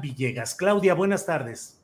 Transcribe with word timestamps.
Villegas. 0.00 0.54
Claudia, 0.54 0.94
buenas 0.94 1.26
tardes. 1.26 1.82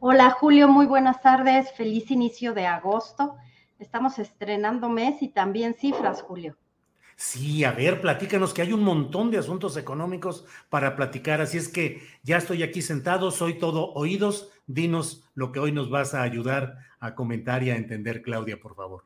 Hola 0.00 0.30
Julio, 0.30 0.66
muy 0.66 0.86
buenas 0.86 1.22
tardes. 1.22 1.72
Feliz 1.74 2.10
inicio 2.10 2.54
de 2.54 2.66
agosto. 2.66 3.36
Estamos 3.78 4.18
estrenando 4.18 4.88
mes 4.88 5.22
y 5.22 5.28
también 5.28 5.74
cifras, 5.74 6.22
Julio. 6.22 6.56
Sí, 7.14 7.62
a 7.62 7.70
ver, 7.70 8.00
platícanos 8.00 8.52
que 8.52 8.62
hay 8.62 8.72
un 8.72 8.82
montón 8.82 9.30
de 9.30 9.38
asuntos 9.38 9.76
económicos 9.76 10.44
para 10.70 10.96
platicar, 10.96 11.40
así 11.40 11.58
es 11.58 11.68
que 11.68 12.02
ya 12.24 12.38
estoy 12.38 12.64
aquí 12.64 12.82
sentado, 12.82 13.30
soy 13.30 13.58
todo 13.58 13.92
oídos. 13.92 14.50
Dinos 14.66 15.30
lo 15.34 15.52
que 15.52 15.60
hoy 15.60 15.70
nos 15.70 15.88
vas 15.88 16.14
a 16.14 16.22
ayudar 16.22 16.78
a 16.98 17.14
comentar 17.14 17.62
y 17.62 17.70
a 17.70 17.76
entender, 17.76 18.22
Claudia, 18.22 18.58
por 18.58 18.74
favor. 18.74 19.04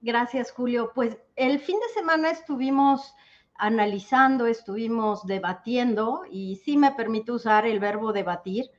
Gracias, 0.00 0.50
Julio. 0.50 0.90
Pues 0.96 1.16
el 1.36 1.60
fin 1.60 1.78
de 1.78 1.94
semana 1.94 2.30
estuvimos 2.30 3.14
analizando, 3.62 4.48
estuvimos 4.48 5.24
debatiendo 5.24 6.24
y 6.28 6.56
sí 6.64 6.76
me 6.76 6.90
permito 6.90 7.34
usar 7.34 7.64
el 7.64 7.78
verbo 7.78 8.12
debatir 8.12 8.72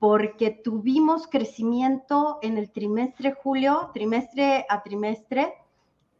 porque 0.00 0.50
tuvimos 0.50 1.28
crecimiento 1.28 2.40
en 2.42 2.58
el 2.58 2.72
trimestre 2.72 3.36
julio, 3.40 3.92
trimestre 3.94 4.66
a 4.68 4.82
trimestre, 4.82 5.54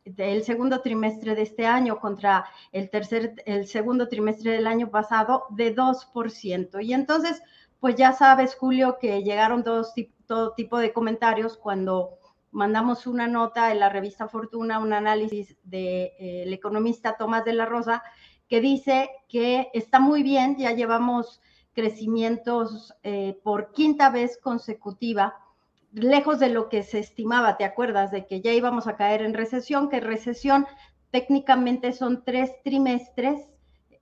del 0.05 0.45
segundo 0.45 0.83
trimestre 0.83 1.35
de 1.35 1.43
este 1.43 1.67
año 1.67 1.99
contra 1.99 2.47
el 2.71 2.91
tercer, 2.91 3.43
el 3.45 3.67
segundo 3.67 4.07
trimestre 4.07 4.53
del 4.53 4.69
año 4.69 4.89
pasado 4.89 5.47
de 5.51 5.75
2%. 5.75 6.85
Y 6.85 6.93
entonces, 6.93 7.43
pues 7.81 7.97
ya 7.97 8.13
sabes, 8.13 8.55
Julio, 8.55 8.99
que 9.01 9.25
llegaron 9.25 9.65
todos, 9.65 9.93
todo 10.29 10.53
tipo 10.53 10.79
de 10.79 10.93
comentarios 10.93 11.57
cuando 11.57 12.21
mandamos 12.57 13.07
una 13.07 13.29
nota 13.29 13.71
en 13.71 13.81
la 13.81 13.91
revista 13.91 14.29
Fortuna, 14.29 14.79
un 14.79 14.95
análisis 14.95 15.57
del 15.63 15.71
de, 15.71 16.03
eh, 16.19 16.55
economista 16.55 17.19
Tomás 17.19 17.45
de 17.45 17.53
la 17.53 17.67
Rosa, 17.67 18.03
que 18.49 18.63
dice 18.63 19.11
que 19.29 19.69
está 19.75 20.01
muy 20.01 20.23
bien, 20.23 20.57
ya 20.57 20.73
llevamos 20.73 21.43
crecimientos 21.75 22.95
eh, 23.03 23.39
por 23.45 23.73
quinta 23.73 24.09
vez 24.09 24.39
consecutiva, 24.39 25.35
lejos 25.93 26.39
de 26.39 26.49
lo 26.49 26.71
que 26.71 26.83
se 26.83 26.99
estimaba, 26.99 27.59
¿te 27.59 27.65
acuerdas? 27.65 28.11
De 28.11 28.27
que 28.27 28.41
ya 28.41 28.53
íbamos 28.53 28.87
a 28.87 28.97
caer 28.97 29.21
en 29.21 29.35
recesión, 29.35 29.91
que 29.91 30.01
recesión 30.01 30.67
técnicamente 31.11 31.93
son 31.93 32.25
tres 32.25 32.53
trimestres 32.65 33.53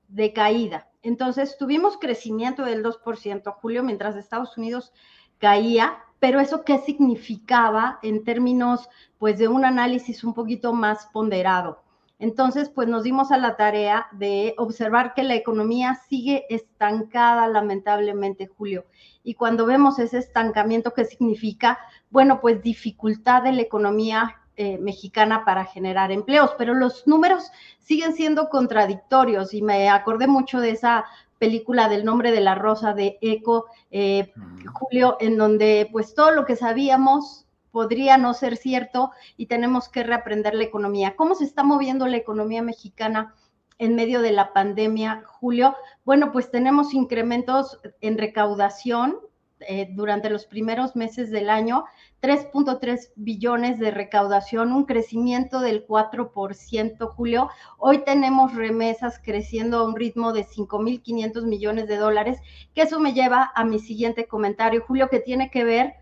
de 0.06 0.32
caída. 0.32 0.88
Entonces 1.02 1.56
tuvimos 1.58 1.98
crecimiento 1.98 2.64
del 2.64 2.84
2%, 2.84 3.52
Julio, 3.60 3.82
mientras 3.82 4.14
Estados 4.14 4.56
Unidos 4.56 4.92
caía, 5.38 5.98
pero 6.24 6.40
eso 6.40 6.64
qué 6.64 6.78
significaba 6.78 7.98
en 8.02 8.24
términos 8.24 8.88
pues 9.18 9.36
de 9.36 9.46
un 9.46 9.66
análisis 9.66 10.24
un 10.24 10.32
poquito 10.32 10.72
más 10.72 11.04
ponderado. 11.12 11.82
Entonces, 12.18 12.70
pues 12.70 12.88
nos 12.88 13.02
dimos 13.02 13.30
a 13.30 13.36
la 13.36 13.58
tarea 13.58 14.06
de 14.10 14.54
observar 14.56 15.12
que 15.12 15.22
la 15.22 15.34
economía 15.34 15.96
sigue 16.08 16.46
estancada 16.48 17.46
lamentablemente, 17.46 18.46
Julio. 18.46 18.86
Y 19.22 19.34
cuando 19.34 19.66
vemos 19.66 19.98
ese 19.98 20.16
estancamiento, 20.16 20.94
¿qué 20.94 21.04
significa? 21.04 21.78
Bueno, 22.08 22.40
pues 22.40 22.62
dificultad 22.62 23.42
de 23.42 23.52
la 23.52 23.60
economía 23.60 24.40
eh, 24.56 24.78
mexicana 24.78 25.44
para 25.44 25.64
generar 25.64 26.12
empleos, 26.12 26.52
pero 26.56 26.74
los 26.74 27.06
números 27.06 27.50
siguen 27.80 28.14
siendo 28.14 28.48
contradictorios 28.48 29.52
y 29.52 29.62
me 29.62 29.88
acordé 29.88 30.26
mucho 30.26 30.60
de 30.60 30.70
esa 30.70 31.04
película 31.38 31.88
del 31.88 32.04
nombre 32.04 32.30
de 32.30 32.40
la 32.40 32.54
rosa 32.54 32.94
de 32.94 33.18
Eco, 33.20 33.66
eh, 33.90 34.32
Julio, 34.72 35.16
en 35.20 35.36
donde 35.36 35.88
pues 35.92 36.14
todo 36.14 36.30
lo 36.30 36.44
que 36.44 36.56
sabíamos 36.56 37.46
podría 37.70 38.16
no 38.16 38.32
ser 38.32 38.56
cierto 38.56 39.10
y 39.36 39.46
tenemos 39.46 39.88
que 39.88 40.04
reaprender 40.04 40.54
la 40.54 40.62
economía. 40.62 41.16
¿Cómo 41.16 41.34
se 41.34 41.44
está 41.44 41.64
moviendo 41.64 42.06
la 42.06 42.16
economía 42.16 42.62
mexicana 42.62 43.34
en 43.78 43.96
medio 43.96 44.22
de 44.22 44.30
la 44.30 44.52
pandemia, 44.52 45.24
Julio? 45.26 45.74
Bueno, 46.04 46.30
pues 46.30 46.52
tenemos 46.52 46.94
incrementos 46.94 47.80
en 48.00 48.16
recaudación 48.18 49.18
eh, 49.60 49.88
durante 49.92 50.30
los 50.30 50.46
primeros 50.46 50.96
meses 50.96 51.30
del 51.30 51.48
año, 51.48 51.84
3.3 52.20 53.12
billones 53.16 53.78
de 53.78 53.90
recaudación, 53.90 54.72
un 54.72 54.84
crecimiento 54.84 55.60
del 55.60 55.86
4%, 55.86 57.08
Julio. 57.14 57.50
Hoy 57.78 57.98
tenemos 57.98 58.54
remesas 58.54 59.20
creciendo 59.22 59.78
a 59.78 59.86
un 59.86 59.96
ritmo 59.96 60.32
de 60.32 60.44
5.500 60.44 61.44
millones 61.44 61.86
de 61.86 61.96
dólares, 61.96 62.38
que 62.74 62.82
eso 62.82 62.98
me 62.98 63.12
lleva 63.12 63.52
a 63.54 63.64
mi 63.64 63.78
siguiente 63.78 64.26
comentario, 64.26 64.84
Julio, 64.86 65.08
que 65.08 65.20
tiene 65.20 65.50
que 65.50 65.64
ver 65.64 65.94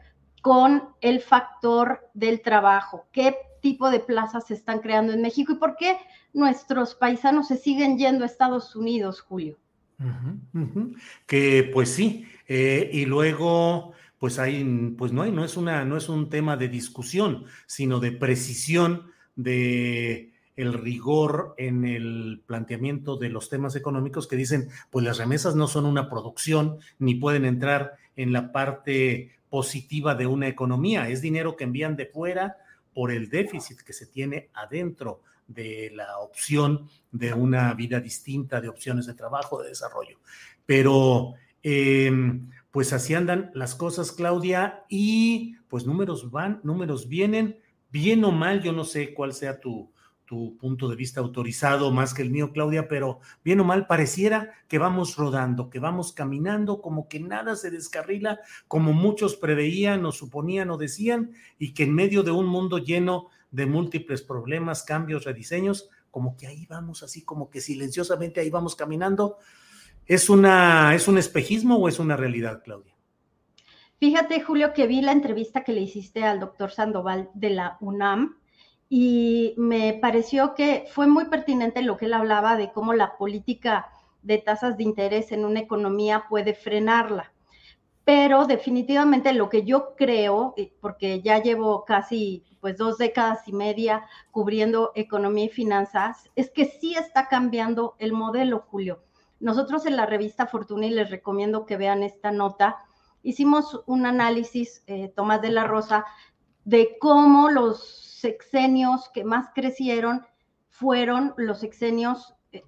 con 0.42 0.88
el 1.00 1.20
factor 1.20 2.08
del 2.14 2.42
trabajo. 2.42 3.06
¿Qué 3.12 3.36
tipo 3.60 3.90
de 3.90 4.00
plazas 4.00 4.46
se 4.46 4.54
están 4.54 4.80
creando 4.80 5.12
en 5.12 5.22
México 5.22 5.52
y 5.52 5.56
por 5.56 5.76
qué 5.76 5.98
nuestros 6.32 6.94
paisanos 6.94 7.48
se 7.48 7.56
siguen 7.56 7.96
yendo 7.96 8.24
a 8.24 8.26
Estados 8.26 8.74
Unidos, 8.74 9.20
Julio? 9.20 9.56
Que 11.26 11.70
pues 11.72 11.90
sí, 11.90 12.26
eh, 12.48 12.90
y 12.92 13.04
luego 13.06 13.92
pues 14.18 14.38
hay, 14.38 14.62
pues 14.96 15.12
no 15.12 15.22
hay, 15.22 15.32
no 15.32 15.44
es 15.44 15.56
una, 15.56 15.84
no 15.84 15.96
es 15.96 16.08
un 16.08 16.30
tema 16.30 16.56
de 16.56 16.68
discusión, 16.68 17.44
sino 17.66 17.98
de 17.98 18.12
precisión 18.12 19.10
de 19.34 20.32
el 20.54 20.74
rigor 20.74 21.54
en 21.56 21.84
el 21.84 22.42
planteamiento 22.46 23.16
de 23.16 23.30
los 23.30 23.48
temas 23.48 23.74
económicos 23.74 24.28
que 24.28 24.36
dicen, 24.36 24.68
pues 24.90 25.04
las 25.04 25.18
remesas 25.18 25.56
no 25.56 25.66
son 25.66 25.86
una 25.86 26.08
producción 26.08 26.78
ni 26.98 27.14
pueden 27.14 27.44
entrar 27.44 27.94
en 28.14 28.32
la 28.32 28.52
parte 28.52 29.32
positiva 29.48 30.14
de 30.14 30.26
una 30.26 30.48
economía, 30.48 31.08
es 31.08 31.20
dinero 31.20 31.56
que 31.56 31.64
envían 31.64 31.96
de 31.96 32.06
fuera 32.06 32.58
por 32.94 33.10
el 33.10 33.28
déficit 33.28 33.80
que 33.80 33.92
se 33.92 34.06
tiene 34.06 34.50
adentro 34.54 35.22
de 35.47 35.91
la 35.94 36.19
opción 36.19 36.88
de 37.10 37.34
una 37.34 37.72
vida 37.75 38.00
distinta, 38.00 38.60
de 38.60 38.69
opciones 38.69 39.06
de 39.06 39.14
trabajo, 39.14 39.62
de 39.62 39.69
desarrollo. 39.69 40.19
Pero 40.66 41.34
em, 41.62 42.48
pues 42.70 42.92
así 42.92 43.14
andan 43.14 43.50
las 43.54 43.75
cosas, 43.75 44.12
Claudia, 44.12 44.84
y 44.88 45.56
pues 45.69 45.87
números 45.87 46.31
van, 46.31 46.61
números 46.62 47.08
vienen, 47.08 47.58
bien 47.90 48.25
o 48.25 48.32
mal, 48.32 48.62
yo 48.62 48.72
no 48.72 48.84
sé 48.84 49.12
cuál 49.12 49.34
sea 49.34 49.61
tu, 49.61 49.93
tu 50.32 50.56
punto 50.56 50.88
de 50.88 50.96
vista 50.96 51.20
autorizado 51.20 51.90
más 51.90 52.14
que 52.14 52.22
el 52.22 52.31
mío, 52.31 52.52
Claudia, 52.52 52.88
pero 52.88 53.20
bien 53.44 53.61
o 53.61 53.64
mal 53.64 53.87
pareciera 53.87 54.55
que 54.66 54.78
vamos 54.78 55.16
rodando, 55.16 55.69
que 55.69 55.78
vamos 55.78 56.14
caminando, 56.14 56.81
como 56.81 57.06
que 57.06 57.20
nada 57.20 57.55
se 57.55 57.70
descarrila, 57.70 58.40
como 58.66 58.94
muchos 58.94 59.37
preveían 59.37 60.06
o 60.06 60.11
suponían 60.11 60.70
o 60.70 60.78
decían, 60.78 61.32
y 61.58 61.75
que 61.75 61.82
en 61.82 61.94
medio 61.94 62.22
de 62.22 62.31
un 62.31 62.46
mundo 62.46 62.78
lleno 62.78 63.28
de 63.52 63.66
múltiples 63.66 64.22
problemas, 64.22 64.82
cambios, 64.82 65.25
rediseños, 65.25 65.88
como 66.10 66.37
que 66.37 66.49
ahí 66.49 66.66
vamos, 66.66 67.02
así 67.02 67.22
como 67.22 67.49
que 67.49 67.60
silenciosamente 67.60 68.40
ahí 68.40 68.50
vamos 68.50 68.75
caminando. 68.75 69.38
¿Es, 70.06 70.28
una, 70.28 70.94
¿Es 70.94 71.06
un 71.06 71.19
espejismo 71.19 71.76
o 71.76 71.88
es 71.88 72.00
una 72.00 72.16
realidad, 72.16 72.62
Claudia? 72.64 72.96
Fíjate, 74.00 74.40
Julio, 74.40 74.72
que 74.72 74.88
vi 74.88 75.00
la 75.00 75.12
entrevista 75.12 75.62
que 75.62 75.72
le 75.72 75.82
hiciste 75.82 76.25
al 76.25 76.40
doctor 76.40 76.72
Sandoval 76.72 77.31
de 77.34 77.50
la 77.50 77.76
UNAM 77.81 78.37
y 78.88 79.54
me 79.56 79.94
pareció 79.94 80.54
que 80.54 80.87
fue 80.90 81.06
muy 81.06 81.26
pertinente 81.26 81.82
lo 81.82 81.96
que 81.96 82.06
él 82.06 82.14
hablaba 82.14 82.56
de 82.56 82.72
cómo 82.72 82.94
la 82.94 83.16
política 83.16 83.88
de 84.22 84.38
tasas 84.38 84.76
de 84.76 84.82
interés 84.82 85.31
en 85.31 85.44
una 85.44 85.60
economía 85.60 86.25
puede 86.28 86.54
frenarla. 86.54 87.31
Pero 88.04 88.46
definitivamente 88.46 89.32
lo 89.32 89.49
que 89.49 89.64
yo 89.64 89.94
creo, 89.96 90.54
porque 90.81 91.22
ya 91.22 91.40
llevo 91.40 91.84
casi 91.84 92.44
pues 92.60 92.76
dos 92.76 92.99
décadas 92.99 93.46
y 93.46 93.52
media 93.52 94.06
cubriendo 94.31 94.93
economía 94.94 95.46
y 95.46 95.50
finanzas, 95.50 96.31
es 96.37 96.50
que 96.50 96.64
sí 96.64 96.94
está 96.94 97.28
cambiando 97.28 97.94
el 97.99 98.12
modelo, 98.12 98.64
Julio. 98.69 99.02
Nosotros 99.40 99.87
en 99.87 99.96
la 99.96 100.06
revista 100.06 100.46
Fortuna, 100.46 100.87
y 100.87 100.90
les 100.90 101.10
recomiendo 101.10 101.66
que 101.66 101.76
vean 101.76 102.02
esta 102.02 102.31
nota, 102.31 102.78
hicimos 103.22 103.82
un 103.87 104.06
análisis, 104.06 104.84
eh, 104.87 105.08
Tomás 105.14 105.43
de 105.43 105.50
la 105.50 105.64
Rosa, 105.64 106.04
de 106.64 106.96
cómo 107.00 107.50
los 107.50 107.82
sexenios 108.20 109.08
que 109.10 109.25
más 109.25 109.49
crecieron 109.54 110.25
fueron 110.69 111.34
los 111.37 111.58
sexenios, 111.60 112.34
eh, 112.52 112.62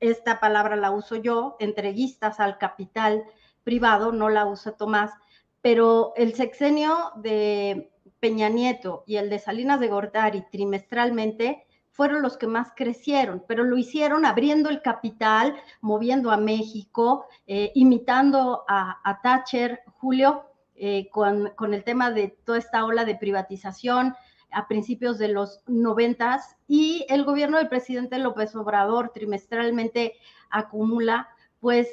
esta 0.00 0.40
palabra 0.40 0.76
la 0.76 0.90
uso 0.90 1.16
yo, 1.16 1.56
entreguistas 1.58 2.40
al 2.40 2.58
capital 2.58 3.24
privado, 3.64 4.12
no 4.12 4.28
la 4.28 4.46
usa 4.46 4.76
Tomás, 4.76 5.12
pero 5.60 6.12
el 6.16 6.34
sexenio 6.34 7.12
de 7.16 7.90
Peña 8.20 8.48
Nieto 8.48 9.02
y 9.06 9.16
el 9.16 9.30
de 9.30 9.38
Salinas 9.38 9.80
de 9.80 9.88
Gortari 9.88 10.44
trimestralmente 10.50 11.66
fueron 11.90 12.22
los 12.22 12.36
que 12.36 12.46
más 12.46 12.72
crecieron, 12.74 13.44
pero 13.46 13.64
lo 13.64 13.76
hicieron 13.76 14.26
abriendo 14.26 14.68
el 14.68 14.82
capital, 14.82 15.54
moviendo 15.80 16.32
a 16.32 16.36
México, 16.36 17.26
eh, 17.46 17.70
imitando 17.74 18.64
a, 18.66 19.20
Thatcher, 19.22 19.80
Julio, 19.98 20.44
eh, 20.74 21.08
con, 21.10 21.50
con, 21.54 21.72
el 21.72 21.84
tema 21.84 22.10
de 22.10 22.36
toda 22.44 22.58
esta 22.58 22.84
ola 22.84 23.04
de 23.04 23.14
privatización 23.14 24.14
a 24.50 24.66
principios 24.66 25.18
de 25.18 25.28
los 25.28 25.62
noventas 25.66 26.56
y 26.66 27.06
el 27.08 27.24
gobierno 27.24 27.58
del 27.58 27.68
presidente 27.68 28.18
López 28.18 28.56
Obrador 28.56 29.10
trimestralmente 29.14 30.14
acumula 30.50 31.28
pues 31.60 31.88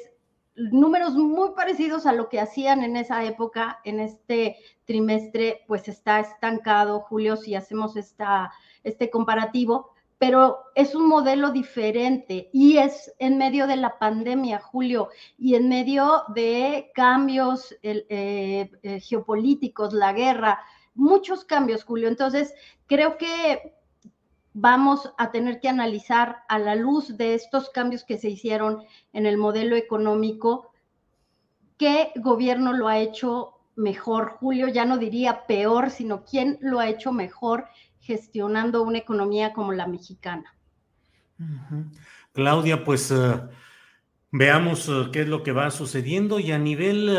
números 0.54 1.14
muy 1.14 1.50
parecidos 1.56 2.06
a 2.06 2.12
lo 2.12 2.28
que 2.28 2.40
hacían 2.40 2.82
en 2.82 2.96
esa 2.96 3.24
época, 3.24 3.80
en 3.84 4.00
este 4.00 4.56
trimestre, 4.84 5.64
pues 5.66 5.88
está 5.88 6.20
estancado, 6.20 7.00
Julio, 7.00 7.36
si 7.36 7.54
hacemos 7.54 7.96
esta, 7.96 8.52
este 8.84 9.10
comparativo, 9.10 9.90
pero 10.18 10.58
es 10.76 10.94
un 10.94 11.08
modelo 11.08 11.50
diferente 11.50 12.48
y 12.52 12.76
es 12.76 13.12
en 13.18 13.38
medio 13.38 13.66
de 13.66 13.76
la 13.76 13.98
pandemia, 13.98 14.60
Julio, 14.60 15.08
y 15.36 15.56
en 15.56 15.68
medio 15.68 16.22
de 16.28 16.92
cambios 16.94 17.74
eh, 17.82 18.70
eh, 18.82 19.00
geopolíticos, 19.00 19.92
la 19.92 20.12
guerra, 20.12 20.60
muchos 20.94 21.44
cambios, 21.44 21.82
Julio. 21.82 22.06
Entonces, 22.06 22.54
creo 22.86 23.18
que 23.18 23.74
vamos 24.54 25.12
a 25.18 25.30
tener 25.30 25.60
que 25.60 25.68
analizar 25.68 26.42
a 26.48 26.58
la 26.58 26.74
luz 26.74 27.16
de 27.16 27.34
estos 27.34 27.70
cambios 27.70 28.04
que 28.04 28.18
se 28.18 28.28
hicieron 28.28 28.82
en 29.12 29.26
el 29.26 29.38
modelo 29.38 29.76
económico, 29.76 30.72
qué 31.78 32.12
gobierno 32.16 32.72
lo 32.72 32.88
ha 32.88 32.98
hecho 32.98 33.54
mejor. 33.76 34.36
Julio 34.40 34.68
ya 34.68 34.84
no 34.84 34.98
diría 34.98 35.46
peor, 35.46 35.90
sino 35.90 36.24
quién 36.24 36.58
lo 36.60 36.80
ha 36.80 36.88
hecho 36.88 37.12
mejor 37.12 37.66
gestionando 38.00 38.82
una 38.82 38.98
economía 38.98 39.52
como 39.52 39.72
la 39.72 39.86
mexicana. 39.86 40.54
Claudia, 42.32 42.84
pues 42.84 43.10
eh, 43.10 43.40
veamos 44.30 44.88
eh, 44.88 45.08
qué 45.12 45.22
es 45.22 45.28
lo 45.28 45.42
que 45.42 45.52
va 45.52 45.70
sucediendo 45.70 46.38
y 46.38 46.52
a 46.52 46.58
nivel 46.58 47.16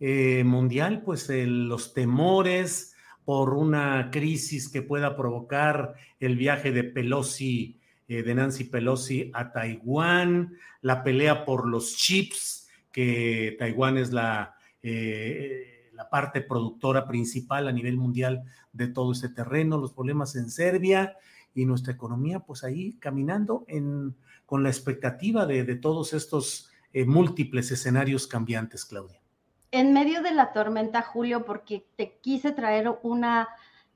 eh, 0.00 0.42
mundial, 0.44 1.02
pues 1.04 1.28
los 1.28 1.94
temores, 1.94 2.93
por 3.24 3.54
una 3.54 4.10
crisis 4.10 4.68
que 4.68 4.82
pueda 4.82 5.16
provocar 5.16 5.94
el 6.20 6.36
viaje 6.36 6.72
de 6.72 6.84
Pelosi, 6.84 7.80
eh, 8.06 8.22
de 8.22 8.34
Nancy 8.34 8.64
Pelosi 8.64 9.30
a 9.32 9.52
Taiwán, 9.52 10.56
la 10.82 11.02
pelea 11.02 11.44
por 11.44 11.66
los 11.66 11.96
chips, 11.96 12.68
que 12.92 13.56
Taiwán 13.58 13.96
es 13.96 14.12
la, 14.12 14.56
eh, 14.82 15.90
la 15.94 16.10
parte 16.10 16.42
productora 16.42 17.08
principal 17.08 17.66
a 17.66 17.72
nivel 17.72 17.96
mundial 17.96 18.44
de 18.72 18.88
todo 18.88 19.12
este 19.12 19.30
terreno, 19.30 19.78
los 19.78 19.92
problemas 19.92 20.36
en 20.36 20.50
Serbia 20.50 21.16
y 21.54 21.64
nuestra 21.64 21.94
economía, 21.94 22.40
pues 22.40 22.62
ahí 22.62 22.98
caminando 22.98 23.64
en, 23.68 24.14
con 24.44 24.62
la 24.62 24.68
expectativa 24.68 25.46
de, 25.46 25.64
todos 25.76 26.12
estos 26.12 26.70
eh, 26.92 27.04
múltiples 27.04 27.70
escenarios 27.70 28.26
cambiantes, 28.26 28.84
Claudia 28.84 29.23
en 29.74 29.92
medio 29.92 30.22
de 30.22 30.30
la 30.30 30.52
tormenta, 30.52 31.02
Julio, 31.02 31.44
porque 31.44 31.84
te 31.96 32.20
quise 32.20 32.52
traer 32.52 32.96
una, 33.02 33.48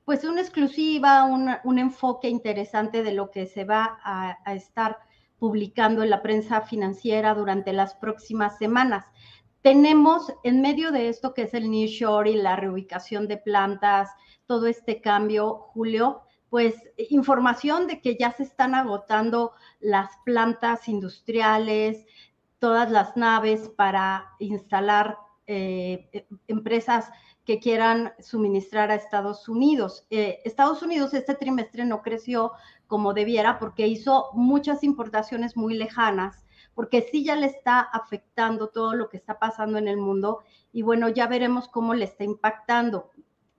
pues 0.03 0.25
una 0.25 0.41
exclusiva, 0.41 1.23
un 1.23 1.79
enfoque 1.79 2.27
interesante 2.27 3.01
de 3.01 3.13
lo 3.13 3.31
que 3.31 3.45
se 3.45 3.63
va 3.63 3.97
a, 4.03 4.53
estar 4.53 4.99
publicando 5.37 6.03
en 6.03 6.09
la 6.09 6.21
prensa 6.21 6.59
financiera 6.61 7.33
durante 7.33 7.71
las 7.71 7.95
próximas 7.95 8.57
semanas. 8.57 9.05
Tenemos 9.61 10.33
en 10.43 10.61
medio 10.61 10.91
de 10.91 11.07
esto 11.07 11.33
que 11.33 11.43
es 11.43 11.53
el 11.53 11.71
New 11.71 11.87
Shore 11.87 12.31
y 12.31 12.35
la 12.35 12.57
reubicación 12.57 13.29
de 13.29 13.37
plantas, 13.37 14.09
todo 14.47 14.67
este 14.67 14.99
cambio, 14.99 15.59
Julio, 15.73 16.23
pues 16.49 16.75
información 17.09 17.87
de 17.87 18.01
que 18.01 18.17
ya 18.19 18.33
se 18.33 18.43
están 18.43 18.75
agotando 18.75 19.53
las 19.79 20.09
plantas 20.25 20.89
industriales, 20.89 22.05
todas 22.59 22.91
las 22.91 23.15
naves 23.15 23.69
para 23.77 24.33
instalar 24.39 25.15
eh, 25.51 26.07
eh, 26.13 26.27
empresas 26.47 27.09
que 27.43 27.59
quieran 27.59 28.13
suministrar 28.19 28.91
a 28.91 28.95
Estados 28.95 29.49
Unidos. 29.49 30.05
Eh, 30.11 30.41
Estados 30.45 30.83
Unidos 30.83 31.15
este 31.15 31.33
trimestre 31.33 31.85
no 31.85 32.03
creció 32.03 32.51
como 32.85 33.15
debiera 33.15 33.57
porque 33.57 33.87
hizo 33.87 34.29
muchas 34.33 34.83
importaciones 34.83 35.57
muy 35.57 35.73
lejanas, 35.73 36.45
porque 36.75 37.01
sí 37.01 37.23
ya 37.23 37.35
le 37.35 37.47
está 37.47 37.79
afectando 37.79 38.67
todo 38.67 38.93
lo 38.93 39.09
que 39.09 39.17
está 39.17 39.39
pasando 39.39 39.79
en 39.79 39.87
el 39.87 39.97
mundo 39.97 40.43
y 40.71 40.83
bueno, 40.83 41.09
ya 41.09 41.25
veremos 41.25 41.67
cómo 41.67 41.95
le 41.95 42.05
está 42.05 42.23
impactando. 42.23 43.09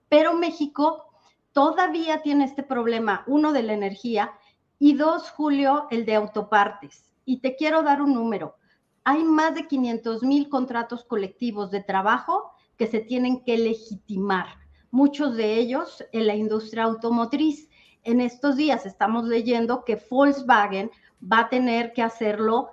Pero 0.09 0.35
México 0.35 1.07
todavía 1.51 2.23
tiene 2.23 2.45
este 2.45 2.63
problema, 2.63 3.25
uno 3.27 3.53
de 3.53 3.65
la 3.65 3.73
energía 3.73 4.31
y 4.79 4.95
dos, 4.95 5.29
Julio, 5.31 5.89
el 5.91 6.07
de 6.07 6.15
autopartes. 6.15 7.13
Y 7.25 7.41
te 7.41 7.57
quiero 7.57 7.83
dar 7.83 8.01
un 8.01 8.15
número 8.15 8.60
hay 9.05 9.25
más 9.25 9.55
de 9.55 9.67
500 9.67 10.23
mil 10.23 10.49
contratos 10.49 11.05
colectivos 11.05 11.71
de 11.71 11.83
trabajo 11.83 12.53
que 12.77 12.87
se 12.87 13.01
tienen 13.01 13.45
que 13.45 13.59
legitimar, 13.59 14.47
muchos 14.91 15.37
de 15.37 15.57
ellos 15.57 16.05
en 16.13 16.27
la 16.27 16.35
industria 16.35 16.85
automotriz. 16.85 17.69
En 18.03 18.21
estos 18.21 18.57
días 18.57 18.87
estamos 18.87 19.25
leyendo 19.25 19.85
que 19.85 20.03
Volkswagen 20.11 20.91
va 21.21 21.41
a 21.41 21.49
tener 21.49 21.93
que 21.93 22.03
hacerlo 22.03 22.71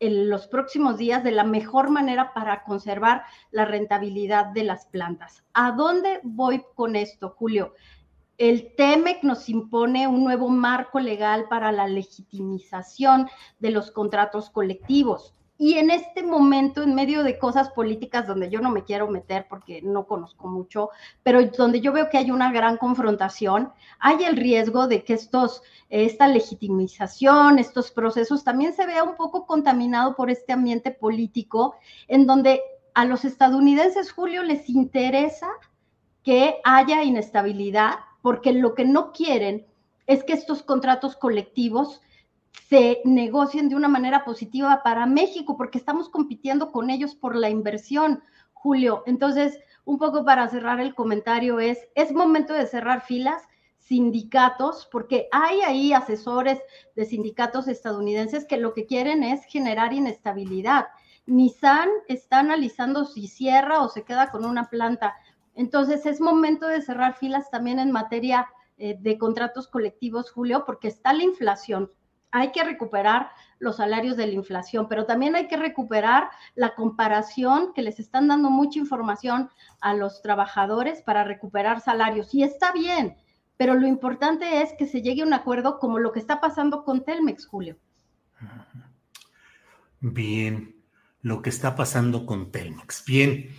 en 0.00 0.30
los 0.30 0.46
próximos 0.46 0.96
días 0.96 1.22
de 1.22 1.30
la 1.30 1.44
mejor 1.44 1.90
manera 1.90 2.32
para 2.32 2.64
conservar 2.64 3.22
la 3.50 3.66
rentabilidad 3.66 4.46
de 4.46 4.64
las 4.64 4.86
plantas. 4.86 5.44
¿A 5.52 5.72
dónde 5.72 6.20
voy 6.22 6.64
con 6.74 6.96
esto, 6.96 7.34
Julio? 7.38 7.74
El 8.38 8.74
TEMEC 8.74 9.22
nos 9.22 9.50
impone 9.50 10.08
un 10.08 10.24
nuevo 10.24 10.48
marco 10.48 10.98
legal 10.98 11.46
para 11.50 11.70
la 11.70 11.86
legitimización 11.86 13.28
de 13.58 13.70
los 13.70 13.90
contratos 13.90 14.48
colectivos. 14.48 15.34
Y 15.62 15.74
en 15.74 15.90
este 15.90 16.22
momento, 16.22 16.82
en 16.82 16.94
medio 16.94 17.22
de 17.22 17.38
cosas 17.38 17.68
políticas 17.68 18.26
donde 18.26 18.48
yo 18.48 18.60
no 18.60 18.70
me 18.70 18.82
quiero 18.82 19.08
meter 19.10 19.46
porque 19.46 19.82
no 19.82 20.06
conozco 20.06 20.48
mucho, 20.48 20.88
pero 21.22 21.44
donde 21.48 21.82
yo 21.82 21.92
veo 21.92 22.08
que 22.08 22.16
hay 22.16 22.30
una 22.30 22.50
gran 22.50 22.78
confrontación, 22.78 23.70
hay 23.98 24.24
el 24.24 24.36
riesgo 24.36 24.88
de 24.88 25.04
que 25.04 25.12
estos, 25.12 25.62
esta 25.90 26.28
legitimización, 26.28 27.58
estos 27.58 27.90
procesos 27.90 28.42
también 28.42 28.72
se 28.72 28.86
vea 28.86 29.02
un 29.02 29.16
poco 29.16 29.44
contaminado 29.44 30.16
por 30.16 30.30
este 30.30 30.54
ambiente 30.54 30.92
político 30.92 31.74
en 32.08 32.26
donde 32.26 32.62
a 32.94 33.04
los 33.04 33.26
estadounidenses, 33.26 34.12
Julio, 34.12 34.42
les 34.42 34.66
interesa 34.70 35.50
que 36.22 36.56
haya 36.64 37.02
inestabilidad 37.02 37.96
porque 38.22 38.54
lo 38.54 38.74
que 38.74 38.86
no 38.86 39.12
quieren 39.12 39.66
es 40.06 40.24
que 40.24 40.32
estos 40.32 40.62
contratos 40.62 41.16
colectivos 41.16 42.00
se 42.68 43.00
negocien 43.04 43.68
de 43.68 43.76
una 43.76 43.88
manera 43.88 44.24
positiva 44.24 44.82
para 44.82 45.06
México, 45.06 45.56
porque 45.56 45.78
estamos 45.78 46.08
compitiendo 46.08 46.72
con 46.72 46.90
ellos 46.90 47.14
por 47.14 47.36
la 47.36 47.50
inversión, 47.50 48.22
Julio. 48.52 49.02
Entonces, 49.06 49.58
un 49.84 49.98
poco 49.98 50.24
para 50.24 50.48
cerrar 50.48 50.80
el 50.80 50.94
comentario 50.94 51.58
es, 51.60 51.78
es 51.94 52.12
momento 52.12 52.52
de 52.52 52.66
cerrar 52.66 53.02
filas, 53.02 53.42
sindicatos, 53.78 54.88
porque 54.92 55.28
hay 55.32 55.62
ahí 55.62 55.92
asesores 55.92 56.60
de 56.94 57.06
sindicatos 57.06 57.66
estadounidenses 57.66 58.44
que 58.44 58.56
lo 58.56 58.72
que 58.72 58.86
quieren 58.86 59.24
es 59.24 59.44
generar 59.46 59.92
inestabilidad. 59.92 60.88
Nissan 61.26 61.88
está 62.08 62.38
analizando 62.38 63.04
si 63.04 63.26
cierra 63.26 63.80
o 63.82 63.88
se 63.88 64.04
queda 64.04 64.30
con 64.30 64.44
una 64.44 64.70
planta. 64.70 65.16
Entonces, 65.54 66.06
es 66.06 66.20
momento 66.20 66.66
de 66.66 66.82
cerrar 66.82 67.16
filas 67.16 67.50
también 67.50 67.78
en 67.78 67.90
materia 67.90 68.46
eh, 68.78 68.96
de 69.00 69.18
contratos 69.18 69.66
colectivos, 69.66 70.30
Julio, 70.30 70.64
porque 70.64 70.88
está 70.88 71.12
la 71.12 71.24
inflación, 71.24 71.90
hay 72.32 72.52
que 72.52 72.64
recuperar 72.64 73.30
los 73.58 73.76
salarios 73.76 74.16
de 74.16 74.26
la 74.26 74.32
inflación, 74.32 74.88
pero 74.88 75.04
también 75.04 75.36
hay 75.36 75.48
que 75.48 75.56
recuperar 75.56 76.30
la 76.54 76.74
comparación 76.74 77.72
que 77.74 77.82
les 77.82 78.00
están 78.00 78.28
dando 78.28 78.50
mucha 78.50 78.78
información 78.78 79.50
a 79.80 79.94
los 79.94 80.22
trabajadores 80.22 81.02
para 81.02 81.24
recuperar 81.24 81.80
salarios. 81.80 82.34
Y 82.34 82.42
está 82.42 82.72
bien, 82.72 83.16
pero 83.56 83.74
lo 83.74 83.86
importante 83.86 84.62
es 84.62 84.72
que 84.78 84.86
se 84.86 85.02
llegue 85.02 85.22
a 85.22 85.26
un 85.26 85.34
acuerdo 85.34 85.78
como 85.78 85.98
lo 85.98 86.12
que 86.12 86.20
está 86.20 86.40
pasando 86.40 86.84
con 86.84 87.04
Telmex, 87.04 87.46
Julio. 87.46 87.76
Bien, 90.00 90.74
lo 91.20 91.42
que 91.42 91.50
está 91.50 91.76
pasando 91.76 92.24
con 92.24 92.50
Telmex. 92.50 93.04
Bien, 93.04 93.50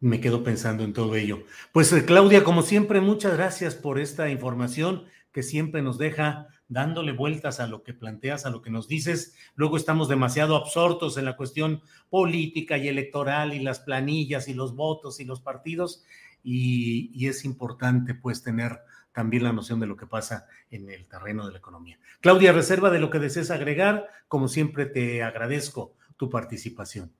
me 0.00 0.20
quedo 0.20 0.44
pensando 0.44 0.84
en 0.84 0.92
todo 0.92 1.16
ello. 1.16 1.44
Pues 1.72 1.92
eh, 1.92 2.04
Claudia, 2.04 2.44
como 2.44 2.62
siempre, 2.62 3.00
muchas 3.00 3.34
gracias 3.34 3.74
por 3.74 3.98
esta 3.98 4.28
información 4.28 5.06
que 5.32 5.42
siempre 5.42 5.80
nos 5.80 5.96
deja 5.96 6.48
dándole 6.68 7.12
vueltas 7.12 7.60
a 7.60 7.66
lo 7.66 7.82
que 7.82 7.94
planteas, 7.94 8.46
a 8.46 8.50
lo 8.50 8.62
que 8.62 8.70
nos 8.70 8.88
dices. 8.88 9.34
Luego 9.54 9.76
estamos 9.76 10.08
demasiado 10.08 10.56
absortos 10.56 11.16
en 11.16 11.24
la 11.24 11.36
cuestión 11.36 11.82
política 12.10 12.76
y 12.78 12.88
electoral 12.88 13.54
y 13.54 13.60
las 13.60 13.80
planillas 13.80 14.48
y 14.48 14.54
los 14.54 14.74
votos 14.74 15.20
y 15.20 15.24
los 15.24 15.40
partidos 15.40 16.04
y, 16.42 17.26
es 17.26 17.44
importante 17.44 18.14
pues 18.14 18.42
tener 18.42 18.80
también 19.12 19.42
la 19.42 19.52
noción 19.52 19.80
de 19.80 19.86
lo 19.86 19.96
que 19.96 20.06
pasa 20.06 20.46
en 20.70 20.88
el 20.90 21.08
terreno 21.08 21.44
de 21.44 21.52
la 21.52 21.58
economía. 21.58 21.98
Claudia, 22.20 22.52
reserva 22.52 22.90
de 22.90 23.00
lo 23.00 23.10
que 23.10 23.18
desees 23.18 23.50
agregar. 23.50 24.08
Como 24.28 24.46
siempre, 24.46 24.86
te 24.86 25.22
agradezco 25.22 25.94
tu 26.16 26.30
participación. 26.30 27.12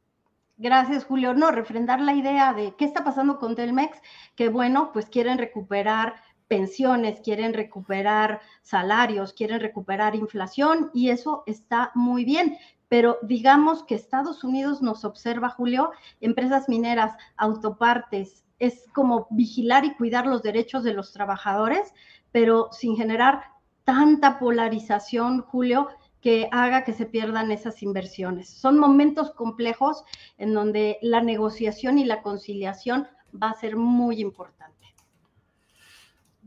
Gracias, 0.58 1.04
Julio. 1.04 1.34
No, 1.34 1.50
refrendar 1.50 2.00
la 2.00 2.14
idea 2.14 2.52
de 2.52 2.74
qué 2.76 2.84
está 2.84 3.02
pasando 3.02 3.38
con 3.38 3.56
Telmex, 3.56 3.98
que 4.36 4.48
bueno, 4.48 4.90
pues 4.92 5.06
quieren 5.06 5.38
recuperar 5.38 6.14
pensiones, 6.48 7.20
quieren 7.20 7.54
recuperar 7.54 8.40
salarios, 8.62 9.32
quieren 9.32 9.60
recuperar 9.60 10.14
inflación 10.14 10.90
y 10.94 11.10
eso 11.10 11.42
está 11.46 11.90
muy 11.94 12.24
bien. 12.24 12.56
Pero 12.88 13.18
digamos 13.22 13.82
que 13.82 13.96
Estados 13.96 14.44
Unidos 14.44 14.80
nos 14.80 15.04
observa, 15.04 15.50
Julio, 15.50 15.90
empresas 16.20 16.68
mineras, 16.68 17.14
autopartes, 17.36 18.44
es 18.58 18.84
como 18.94 19.26
vigilar 19.30 19.84
y 19.84 19.94
cuidar 19.94 20.26
los 20.26 20.42
derechos 20.42 20.82
de 20.84 20.94
los 20.94 21.12
trabajadores, 21.12 21.92
pero 22.32 22.68
sin 22.72 22.96
generar 22.96 23.42
tanta 23.84 24.38
polarización, 24.38 25.42
Julio, 25.42 25.88
que 26.20 26.48
haga 26.50 26.84
que 26.84 26.92
se 26.92 27.06
pierdan 27.06 27.52
esas 27.52 27.82
inversiones. 27.82 28.48
Son 28.48 28.78
momentos 28.78 29.32
complejos 29.32 30.04
en 30.38 30.54
donde 30.54 30.98
la 31.02 31.22
negociación 31.22 31.98
y 31.98 32.04
la 32.04 32.22
conciliación 32.22 33.06
va 33.40 33.50
a 33.50 33.60
ser 33.60 33.76
muy 33.76 34.20
importante. 34.20 34.95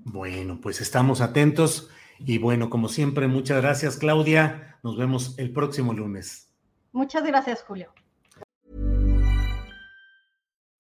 Bueno, 0.06 0.60
pues 0.62 0.82
estamos 0.82 1.22
atentos 1.22 1.90
y 2.20 2.38
bueno, 2.38 2.70
como 2.70 2.90
siempre, 2.90 3.28
muchas 3.28 3.62
gracias 3.62 3.98
Claudia. 3.98 4.78
Nos 4.84 4.98
vemos 4.98 5.36
el 5.38 5.52
próximo 5.52 5.94
lunes. 5.94 6.50
Muchas 6.92 7.24
gracias, 7.24 7.64
Julio. 7.64 7.94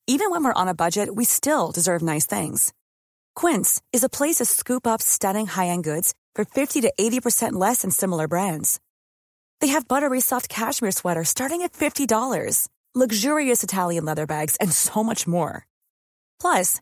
Even 0.07 0.31
when 0.31 0.43
we're 0.43 0.53
on 0.53 0.67
a 0.67 0.73
budget, 0.73 1.13
we 1.13 1.23
still 1.23 1.71
deserve 1.71 2.01
nice 2.01 2.25
things. 2.25 2.73
Quince 3.35 3.79
is 3.93 4.03
a 4.03 4.09
place 4.09 4.37
to 4.37 4.45
scoop 4.45 4.87
up 4.87 5.03
stunning 5.03 5.45
high-end 5.45 5.83
goods 5.83 6.15
for 6.33 6.45
50 6.45 6.81
to 6.81 6.91
80% 6.99 7.53
less 7.53 7.83
than 7.83 7.91
similar 7.91 8.27
brands. 8.27 8.79
They 9.61 9.67
have 9.67 9.87
buttery 9.87 10.19
soft 10.19 10.49
cashmere 10.49 10.91
sweaters 10.91 11.29
starting 11.29 11.61
at 11.61 11.73
$50, 11.73 12.67
luxurious 12.95 13.63
Italian 13.63 14.05
leather 14.05 14.25
bags, 14.25 14.55
and 14.55 14.71
so 14.71 15.03
much 15.03 15.27
more. 15.27 15.67
Plus, 16.41 16.81